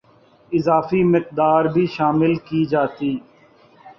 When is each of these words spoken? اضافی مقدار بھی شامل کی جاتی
اضافی 0.51 1.01
مقدار 1.05 1.63
بھی 1.67 1.85
شامل 1.87 2.33
کی 2.45 2.63
جاتی 2.65 3.13